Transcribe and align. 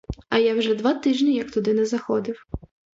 А 0.29 0.37
я 0.39 0.55
вже 0.55 0.75
два 0.75 0.93
тижні, 0.93 1.33
як 1.35 1.51
туди 1.51 1.73
не 1.73 1.85
заходив. 1.85 2.45